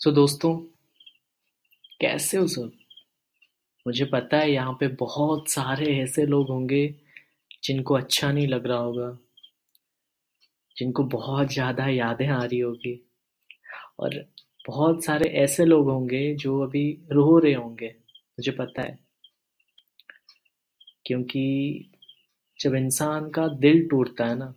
सो 0.00 0.10
so, 0.10 0.16
दोस्तों 0.16 0.54
कैसे 2.00 2.36
हो 2.38 2.46
सब? 2.46 2.72
मुझे 3.86 4.04
पता 4.04 4.36
है 4.36 4.52
यहाँ 4.52 4.72
पे 4.72 4.88
बहुत 4.88 5.50
सारे 5.50 5.98
ऐसे 6.02 6.26
लोग 6.26 6.48
होंगे 6.48 6.86
जिनको 7.64 7.94
अच्छा 7.94 8.32
नहीं 8.32 8.48
लग 8.48 8.66
रहा 8.66 8.78
होगा 8.78 9.18
जिनको 10.76 11.02
बहुत 11.04 11.52
ज़्यादा 11.52 11.86
यादें 11.88 12.28
आ 12.28 12.44
रही 12.44 12.58
होगी 12.60 13.00
और 14.00 14.14
बहुत 14.68 15.04
सारे 15.04 15.28
ऐसे 15.30 15.64
लोग 15.64 15.90
होंगे 15.90 16.34
जो 16.34 16.60
अभी 16.60 16.84
रो 17.12 17.38
रहे 17.38 17.54
होंगे 17.54 17.88
मुझे 17.88 18.52
पता 18.52 18.82
है। 18.82 18.98
क्योंकि 21.06 21.44
जब 22.60 22.74
इंसान 22.74 23.30
का 23.30 23.48
दिल 23.48 23.88
टूटता 23.88 24.24
है 24.24 24.38
ना 24.38 24.54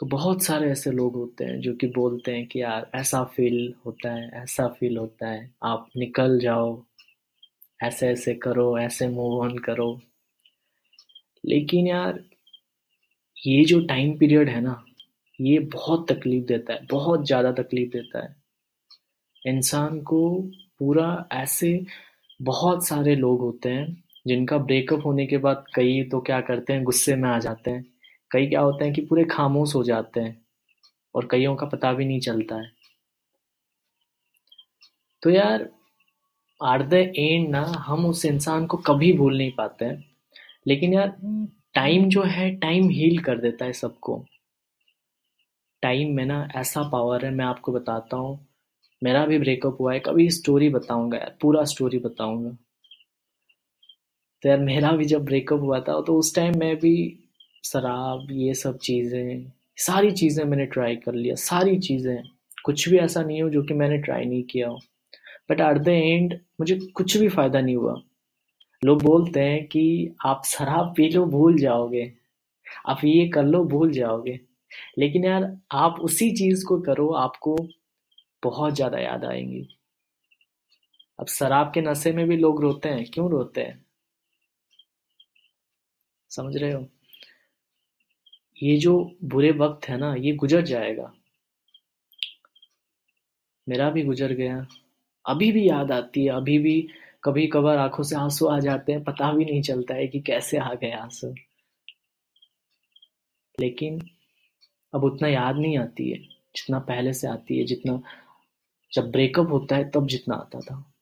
तो 0.00 0.06
बहुत 0.06 0.42
सारे 0.42 0.70
ऐसे 0.70 0.90
लोग 0.90 1.14
होते 1.14 1.44
हैं 1.44 1.60
जो 1.60 1.74
कि 1.74 1.86
बोलते 1.86 2.32
हैं 2.32 2.46
कि 2.46 2.62
यार, 2.62 2.90
ऐसा 2.94 3.24
फील 3.24 3.74
होता 3.86 4.12
है, 4.12 4.30
ऐसा 4.34 4.68
फील 4.68 4.96
होता 4.96 5.28
है। 5.28 5.50
आप 5.62 5.88
निकल 5.96 6.38
जाओ, 6.40 6.84
ऐसे 7.82 8.08
ऐसे 8.08 8.34
करो, 8.34 8.78
ऐसे 8.78 9.08
मूव 9.08 9.40
ऑन 9.42 9.58
करो। 9.58 10.00
लेकिन 11.46 11.86
यार, 11.86 12.24
ये 13.36 13.64
जो 13.64 13.80
टाइम 13.80 14.18
पीरियड 14.18 14.48
है 14.48 14.60
ना, 14.60 14.84
ये 15.40 15.58
बहुत 15.58 16.12
तकलीफ़ 16.12 16.46
देता 16.46 16.72
है, 16.72 16.86
बहुत 16.90 17.26
ज़्यादा 17.26 17.52
तकलीफ़ 17.52 17.90
देता 17.90 18.24
है। 18.24 18.36
इंसान 19.42 20.00
को 20.00 20.20
पूरा 20.78 21.28
ऐसे 21.32 21.84
बहुत 22.42 22.86
सारे 22.86 23.16
लोग 23.16 23.40
होते 23.40 23.68
हैं, 23.68 24.04
जिनका 24.26 24.58
ब्रेकअप 24.58 25.06
होने 25.06 25.26
के 25.26 25.38
बाद 25.38 25.64
कई 25.74 26.02
तो 26.02 26.20
क्या 26.20 26.40
करते 26.40 26.72
हैं, 26.72 26.84
गुस्से 26.84 27.16
में 27.16 27.28
आ 27.30 27.38
जाते 27.38 27.70
हैं। 27.70 27.99
कई 28.32 28.46
क्या 28.46 28.60
होते 28.60 28.84
हैं 28.84 28.94
कि 28.94 29.00
पूरे 29.00 29.24
खामोश 29.24 29.74
हो 29.74 29.84
जाते 29.84 30.20
हैं 30.20 30.44
और 31.14 31.28
कईयों 31.30 31.56
का 31.56 31.66
पता 31.66 31.92
भी 31.92 32.04
नहीं 32.04 32.20
चलता 32.20 32.56
है। 32.56 32.72
तो 35.22 35.30
यार 35.30 35.68
आर 36.62 36.82
द 36.82 36.94
एंड 36.94 37.48
ना, 37.48 37.62
हम 37.62 38.06
उस 38.06 38.24
इंसान 38.24 38.66
को 38.66 38.76
कभी 38.76 39.12
भूल 39.12 39.38
नहीं 39.38 39.52
पाते 39.52 39.84
हैं। 39.84 40.04
लेकिन 40.66 40.94
यार 40.94 41.16
टाइम 41.74 42.08
जो 42.08 42.22
है 42.22 42.50
टाइम 42.56 42.88
हील 42.88 43.18
कर 43.18 43.38
देता 43.38 43.64
है 43.64 43.72
सबको। 43.72 44.24
टाइम 45.82 46.14
में 46.16 46.24
ना 46.24 46.48
ऐसा 46.56 46.82
पावर 46.82 47.24
है, 47.24 47.30
मैं 47.30 47.44
आपको 47.44 47.72
बताता 47.72 48.16
हूँ। 48.16 48.46
मेरा 49.02 49.26
भी 49.26 49.38
ब्रेकअप 49.38 49.76
हुआ 49.80 49.92
है, 49.92 50.00
कभी 50.00 50.30
स्टोरी 50.30 50.68
बताऊँगा 50.68 51.18
यार, 51.18 51.36
पूरा 51.42 51.64
स्टोरी 51.64 51.98
बताऊँगा। 51.98 52.50
तो 54.42 54.48
यार, 54.48 54.58
मेरा 54.58 54.92
भी 54.92 55.04
जब 55.04 55.24
ब्रेकअप 55.24 55.60
हुआ 55.60 55.80
था 55.80 56.00
तो 56.00 56.18
उस 56.18 56.34
टाइम 56.34 56.58
मैं 56.58 56.76
भी 56.76 57.19
शराब, 57.64 58.26
ये 58.30 58.54
सब 58.54 58.78
चीज़ें, 58.78 59.52
सारी 59.76 60.10
चीज़ें 60.10 60.44
मैंने 60.44 60.66
ट्राई 60.66 60.96
कर 60.96 61.14
लिया। 61.14 61.34
सारी 61.34 61.78
चीज़ें। 61.78 62.22
कुछ 62.64 62.88
भी 62.88 62.98
ऐसा 62.98 63.22
नहीं 63.22 63.42
हो 63.42 63.50
जो 63.50 63.62
कि 63.62 63.74
मैंने 63.74 63.98
ट्राई 63.98 64.24
नहीं 64.24 64.42
किया 64.42 64.68
हो। 64.68 64.80
बट 65.50 65.60
एट 65.60 65.78
द 65.78 65.88
एंड 65.88 66.40
मुझे 66.60 66.76
कुछ 66.76 67.16
भी 67.16 67.28
फ़ायदा 67.28 67.60
नहीं 67.60 67.76
हुआ। 67.76 68.02
लोग 68.84 69.02
बोलते 69.02 69.40
हैं 69.40 69.66
कि 69.66 70.14
आप 70.26 70.42
शराब 70.44 70.94
पी 70.96 71.08
लो, 71.08 71.26
भूल 71.26 71.58
जाओगे। 71.58 72.12
आप 72.86 73.00
ये 73.04 73.28
कर 73.28 73.44
लो, 73.44 73.64
भूल 73.64 73.92
जाओगे। 73.92 74.40
लेकिन 74.98 75.24
यार, 75.24 75.58
आप 75.72 76.00
उसी 76.00 76.30
चीज़ 76.30 76.66
को 76.66 76.80
करो, 76.80 77.08
आपको 77.08 77.56
बहुत 78.42 78.74
ज़्यादा 78.74 78.98
याद 78.98 79.24
आएँगी। 79.24 79.68
अब 81.20 81.26
शराब 81.26 81.72
के 81.74 81.80
नशे 81.80 82.12
में 82.12 82.28
भी 82.28 82.36
लोग 82.36 82.62
रोते 82.62 82.88
हैं। 82.88 83.04
क्यों 83.10 83.30
रोते 83.30 83.60
हैं? 83.60 83.84
समझ 86.30 86.56
रहे 86.56 86.72
हो? 86.72 86.88
ये 88.62 88.76
जो 88.76 89.16
बुरे 89.24 89.50
वक्त 89.50 89.88
है 89.88 89.96
ना, 89.96 90.14
ये 90.14 90.32
गुजर 90.32 90.62
जाएगा। 90.62 91.12
मेरा 93.68 93.90
भी 93.90 94.02
गुजर 94.02 94.32
गया। 94.32 94.66
अभी 95.26 95.52
भी 95.52 95.68
याद 95.68 95.92
आती 95.92 96.24
है, 96.24 96.32
अभी 96.32 96.58
भी 96.58 96.88
कभी 97.24 97.46
कभार 97.46 97.78
आँखों 97.78 98.04
से 98.04 98.16
आँसू 98.16 98.46
आ 98.46 98.58
जाते 98.58 98.92
हैं, 98.92 99.04
पता 99.04 99.32
भी 99.32 99.44
नहीं 99.44 99.62
चलता 99.62 99.94
है 99.94 100.06
कि 100.06 100.20
कैसे 100.20 100.58
आ 100.58 100.74
गए 100.74 100.90
आँसू। 100.90 101.34
लेकिन 103.60 104.10
अब 104.94 105.04
उतना 105.04 105.28
याद 105.28 105.56
नहीं 105.56 105.78
आती 105.78 106.10
है, 106.10 106.18
जितना 106.56 106.78
पहले 106.78 107.12
से 107.12 107.28
आती 107.28 107.58
है, 107.58 107.64
जितना 107.64 108.02
जब 108.92 109.10
ब्रेकअप 109.10 109.50
होता 109.50 109.76
है, 109.76 109.90
तब 109.90 110.06
जितना 110.06 110.34
आता 110.34 110.60
था। 110.60 110.92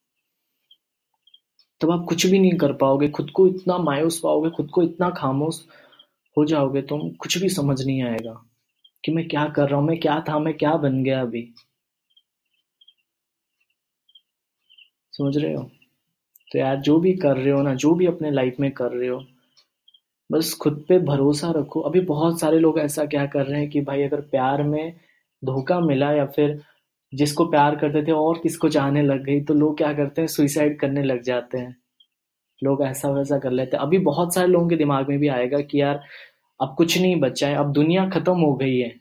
तब 1.80 1.90
आप 1.90 2.06
कुछ 2.08 2.26
भी 2.26 2.38
नहीं 2.38 2.56
कर 2.56 2.72
पाओगे, 2.72 3.08
खुद 3.08 3.30
को 3.30 3.48
इतना 3.48 3.78
मायूस 3.78 4.20
पाओगे, 4.20 4.50
खुद 4.50 4.70
को 4.70 4.82
इतना 4.82 5.10
खामोश 5.10 5.66
हो 6.38 6.44
जाओगे, 6.44 6.82
तुम 6.82 7.10
कुछ 7.10 7.38
भी 7.38 7.48
समझ 7.48 7.86
नहीं 7.86 8.02
आएगा 8.02 8.44
कि 9.04 9.12
मैं 9.12 9.28
क्या 9.28 9.46
कर 9.48 9.68
रहा 9.68 9.80
हूँ, 9.80 9.86
मैं 9.86 10.00
क्या 10.00 10.24
था, 10.28 10.38
मैं 10.38 10.54
क्या 10.54 10.72
बन 10.72 11.02
गया 11.02 11.20
अभी। 11.20 11.54
समझ 15.12 15.36
रहे 15.38 15.54
हो? 15.54 15.70
तो 16.52 16.58
यार, 16.58 16.76
जो 16.76 17.00
भी 17.00 17.12
कर 17.12 17.36
रहे 17.36 17.50
हो 17.50 17.62
ना, 17.62 17.74
जो 17.74 17.94
भी 17.94 18.06
अपने 18.06 18.30
लाइफ 18.30 18.56
में 18.60 18.70
कर 18.70 18.92
रहे 18.92 19.08
हो, 19.08 19.24
बस 20.32 20.54
खुद 20.54 20.84
पे 20.88 20.98
भरोसा 20.98 21.50
रखो। 21.50 21.80
अभी 21.80 22.00
बहुत 22.00 22.40
सारे 22.40 22.58
लोग 22.58 22.78
ऐसा 22.78 23.04
क्या 23.04 23.26
कर 23.26 23.46
रहे 23.46 23.60
हैं 23.60 23.70
कि 23.70 23.80
भाई, 23.80 24.02
अगर 24.02 24.20
प्यार 24.20 24.62
में 24.62 24.92
धोखा 25.44 25.80
मिला 25.80 26.12
या 26.12 26.26
फिर 26.26 26.60
जिसको 27.14 27.44
प्यार 27.44 27.76
करते 27.76 28.02
थे 28.02 28.12
और 28.12 28.38
किसको 28.38 28.68
चाहने 28.68 29.02
लग 29.02 29.24
गई 29.24 29.40
तो 29.40 29.54
लोग 29.54 29.76
क्या 29.78 29.92
करते 29.92 30.20
हैं 30.20 30.28
सुइसाइड 30.28 30.78
करने 30.80 31.02
लग 31.02 31.22
जाते 31.22 31.58
हैं। 31.58 31.76
लोग 32.62 32.82
ऐसा 32.82 33.08
वैसा 33.08 33.38
कर 33.38 33.50
लेते 33.50 33.76
हैं। 33.76 33.84
अभी 33.84 33.98
बहुत 33.98 34.34
सारे 34.34 34.48
लोगों 34.48 34.68
के 34.68 34.76
दिमाग 34.76 35.08
में 35.08 35.18
भी 35.18 35.28
आएगा 35.28 35.60
कि 35.60 35.80
यार 35.80 36.00
अब 36.60 36.74
कुछ 36.78 36.96
नहीं 36.98 37.16
बचा 37.20 37.48
है। 37.48 37.54
अब 37.56 37.72
दुनिया 37.72 38.08
खत्म 38.10 38.38
हो 38.40 38.54
गई 38.56 38.78
है। 38.78 38.94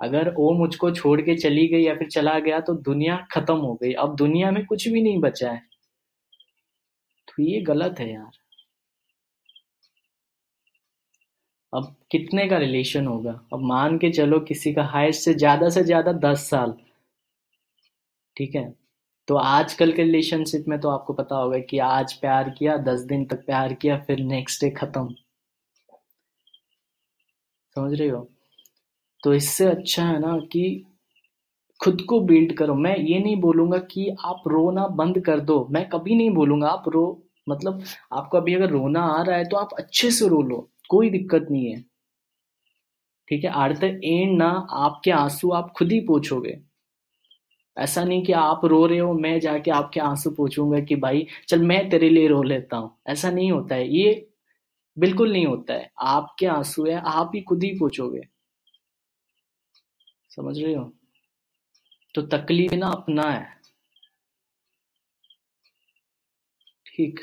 अगर 0.00 0.30
वो 0.34 0.52
मुझको 0.54 0.90
छोड़ 0.90 1.20
के 1.20 1.34
चली 1.36 1.66
गई 1.68 1.82
या 1.82 1.94
फिर 1.94 2.08
चला 2.08 2.38
गया 2.38 2.60
तो 2.60 2.74
दुनिया 2.84 3.16
खत्म 3.32 3.56
हो 3.56 3.74
गई। 3.74 3.92
अब 3.94 4.16
दुनिया 4.16 4.50
में 4.50 4.64
कुछ 4.66 4.88
भी 4.88 5.02
नहीं 5.02 5.20
बचा 5.20 5.50
है। 5.52 5.62
तो 7.28 7.42
ये 7.42 7.60
गलत 7.62 8.00
है 8.00 8.12
यार। 8.12 8.30
अब 11.72 11.94
कितने 12.10 12.46
का 12.48 12.56
रिलेशन 12.58 13.06
होगा? 13.06 13.40
अब 13.52 13.62
मान 13.62 13.98
के 13.98 14.10
चलो 14.10 14.38
किसी 14.40 14.72
का 14.72 14.82
हाइस्ट 14.84 15.22
से 15.22 15.34
ज़्यादा 15.34 15.68
से 15.68 15.82
ज़्यादा 15.84 16.12
दस 16.20 16.48
साल। 16.50 16.74
ठीक 18.36 18.54
है? 18.54 18.72
तो 19.28 19.34
आजकल 19.36 19.92
के 19.92 20.02
रिलेशनशिप 20.02 20.64
में 20.68 20.78
तो 20.80 20.88
आपको 20.90 21.12
पता 21.12 21.36
होगा 21.36 21.58
कि 21.60 21.78
आज 21.78 22.12
प्यार 22.12 22.50
किया, 22.50 22.76
दस 22.78 23.00
दिन 23.02 23.24
तक 23.24 23.44
प्यार 23.46 23.72
किया, 23.74 23.98
फिर 23.98 24.20
नेक्स्ट 24.20 24.64
डे 24.64 24.70
खत्म। 24.70 25.14
समझ 27.76 27.98
रहे 27.98 28.08
हो? 28.08 28.28
तो 29.22 29.32
इससे 29.34 29.66
अच्छा 29.66 30.04
है 30.04 30.18
ना 30.20 30.36
कि 30.52 30.64
खुद 31.80 32.02
को 32.08 32.20
बिल्ड 32.20 32.52
करो। 32.56 32.74
मैं 32.74 32.96
ये 32.96 33.18
नहीं 33.18 33.36
बोलूँगा 33.36 33.78
कि 33.90 34.08
आप 34.24 34.42
रोना 34.48 34.86
बंद 34.96 35.18
कर 35.20 35.40
दो। 35.40 35.66
मैं 35.70 35.88
कभी 35.88 36.14
नहीं 36.14 36.30
बोलूँगा, 36.30 36.68
आप 36.68 36.84
रो 36.88 37.22
मतलब 37.48 37.82
आपको 38.12 38.36
अभी 38.38 38.54
अगर 38.54 38.70
रोना 38.70 39.00
आ 39.10 39.22
रहा 39.22 39.36
है 39.36 39.44
तो 39.44 39.56
आप 39.56 39.70
अच्छे 39.78 40.10
से 40.10 40.28
रो 40.28 40.40
लो, 40.42 40.68
कोई 40.90 41.10
दिक्कत 41.10 41.46
नहीं 41.50 41.72
है। 41.72 41.80
ठीक 43.28 43.44
है? 43.44 43.50
आर 43.50 43.72
द 43.78 43.84
एंड 44.04 44.36
ना 44.38 44.48
आपके 44.72 45.10
आँसू 45.10 45.50
आप 45.52 45.72
खुद 45.78 45.92
ही 45.92 46.00
पूछोगे। 46.00 46.58
ऐसा 47.76 48.04
नहीं 48.04 48.22
कि 48.24 48.32
आप 48.32 48.64
रो 48.64 48.84
रहे 48.86 48.98
हो, 48.98 49.12
मैं 49.14 49.38
जाके 49.40 49.70
आपके 49.70 50.00
आँसू 50.00 50.30
पूछूँगा 50.30 50.80
कि 50.80 50.96
भाई, 50.96 51.26
चल 51.48 51.62
मैं 51.62 51.88
तेरे 51.90 52.08
लिए 52.08 52.28
रो 52.28 52.42
लेता 52.42 52.76
हूँ। 52.76 52.90
ऐसा 53.06 53.30
नहीं 53.30 53.50
होता 53.52 53.74
है। 53.74 53.88
ये 53.88 54.12
बिल्कुल 54.96 55.32
नहीं 55.32 55.46
होता 55.46 55.74
है। 55.74 55.90
आपके 56.02 56.46
आँसू 56.46 56.86
है, 56.86 57.02
आप 57.06 57.32
ही 57.34 57.40
खुद 57.40 57.62
ही 57.62 57.70
पूछोगे। 57.78 58.20
समझ 60.30 60.58
रहे 60.58 60.74
हो? 60.74 60.92
तो 62.14 62.22
तकलीफ़ 62.22 62.74
ना 62.74 62.86
अपना 62.86 63.22
है। 63.22 63.46
ठीक। 66.86 67.20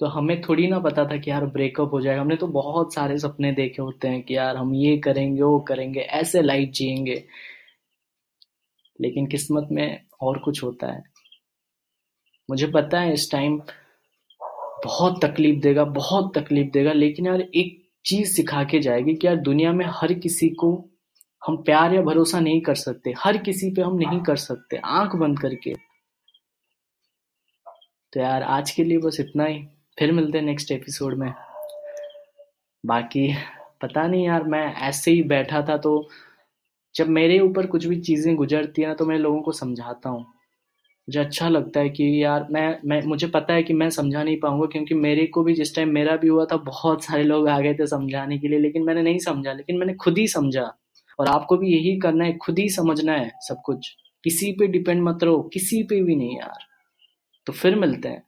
तो 0.00 0.06
हमें 0.06 0.40
थोड़ी 0.42 0.66
ना 0.68 0.78
पता 0.78 1.04
था 1.04 1.16
कि 1.16 1.30
यार 1.30 1.46
ब्रेकअप 1.46 1.92
हो 1.92 2.00
जाएगा। 2.00 2.20
हमने 2.20 2.36
तो 2.36 2.46
बहुत 2.46 2.94
सारे 2.94 3.18
सपने 3.18 3.52
देखे 3.52 3.82
होते 3.82 4.08
हैं 4.08 4.22
कि 4.22 4.36
यार 4.36 4.56
हम 4.56 4.74
ये 4.74 4.98
करेंगे, 4.98 5.42
वो 5.42 5.60
करेंगे, 5.60 6.00
ऐसे 6.00 6.42
लाइफ 6.42 6.68
जिएँगे। 6.68 7.24
लेकिन 9.00 9.26
किस्मत 9.26 9.68
में 9.72 10.00
और 10.20 10.38
कुछ 10.38 10.62
होता 10.64 10.86
है। 10.92 11.02
मुझे 12.50 12.66
पता 12.66 13.00
है 13.00 13.12
इस 13.14 13.30
टाइम 13.32 13.60
बहुत 14.76 15.24
तकलीफ़ 15.24 15.60
देगा, 15.60 15.84
बहुत 15.84 16.32
तकलीफ़ 16.38 16.70
देगा, 16.70 16.92
लेकिन 16.92 17.26
यार 17.26 17.40
एक 17.40 17.82
चीज़ 18.04 18.32
सिखा 18.32 18.62
के 18.64 18.78
जाएगी 18.80 19.14
कि 19.14 19.26
यार 19.26 19.36
दुनिया 19.36 19.72
में 19.72 19.84
हर 19.90 20.12
किसी 20.14 20.48
को 20.50 20.72
हम 21.42 21.56
प्यार 21.56 21.94
या 21.94 22.02
भरोसा 22.02 22.40
नहीं 22.40 22.60
कर 22.60 22.74
सकते, 22.74 23.14
हर 23.18 23.36
किसी 23.38 23.70
पे 23.70 23.82
हम 23.82 23.96
नहीं 23.96 24.20
कर 24.20 24.36
सकते, 24.36 24.76
आँख 24.76 25.16
बंद 25.16 25.38
करके। 25.38 25.74
तो 28.12 28.20
यार 28.20 28.42
आज 28.42 28.70
के 28.70 28.84
लिए 28.84 28.98
बस 28.98 29.20
इतना 29.20 29.44
ही, 29.44 29.58
फिर 29.98 30.12
मिलते 30.12 30.38
हैं 30.38 30.44
नेक्स्ट 30.44 30.72
एपिसोड 30.72 31.18
में। 31.18 31.32
बाकी 32.84 33.32
पता 33.82 34.06
नहीं 34.06 34.26
यार, 34.26 34.42
मैं 34.42 34.74
ऐसे 34.82 35.10
ही 35.10 35.22
बैठा 35.24 35.62
था 35.68 35.76
तो 35.76 36.08
जब 36.94 37.08
मेरे 37.08 37.38
ऊपर 37.40 37.66
कुछ 37.66 37.86
भी 37.86 38.00
चीज़ें 38.00 38.34
गुजरती 38.36 38.82
है 38.82 38.88
ना 38.88 38.94
तो 38.94 39.06
मैं 39.06 39.18
लोगों 39.18 39.40
को 39.42 39.52
समझाता 39.52 40.10
हूँ। 40.10 40.24
मुझे 41.08 41.20
अच्छा 41.20 41.48
लगता 41.48 41.80
है 41.80 41.88
कि 41.88 42.24
यार, 42.24 42.46
मैं 42.50 42.78
मैं, 42.84 43.02
मुझे 43.02 43.26
पता 43.26 43.54
है 43.54 43.62
कि 43.62 43.74
मैं 43.74 43.90
समझा 43.90 44.22
नहीं 44.22 44.36
पाऊँगा 44.40 44.66
क्योंकि 44.66 44.94
मेरे 44.94 45.26
को 45.26 45.42
भी 45.42 45.54
जिस 45.54 45.74
टाइम 45.76 45.88
मेरा 45.88 46.16
भी 46.16 46.28
हुआ 46.28 46.44
था, 46.44 46.56
बहुत 46.56 47.04
सारे 47.04 47.22
लोग 47.22 47.48
आ 47.48 47.60
गए 47.60 47.74
थे 47.74 47.86
समझाने 47.86 48.38
के 48.38 48.48
लिए, 48.48 48.58
लेकिन 48.58 48.82
मैंने 48.82 49.02
नहीं 49.02 49.18
समझा, 49.18 49.52
लेकिन 49.52 49.78
मैंने 49.78 49.94
खुद 49.94 50.18
ही 50.18 50.28
समझा। 50.28 50.78
और 51.18 51.28
आपको 51.28 51.56
भी 51.56 51.68
यही 51.68 51.98
करना 51.98 52.24
है, 52.24 52.36
खुद 52.36 52.58
ही 52.58 52.68
समझना 52.68 53.12
है 53.12 53.32
सब 53.36 53.56
कुछ। 53.64 53.96
किसी 54.24 54.52
पे 54.52 54.66
डिपेंड 54.66 55.02
मत 55.02 55.18
रहो, 55.24 55.42
किसी 55.42 55.82
पे 55.82 56.02
भी 56.02 56.16
नहीं 56.16 56.36
यार। 56.36 56.58
तो 57.46 57.52
फिर 57.52 57.74
मिलते 57.76 58.08
हैं। 58.08 58.22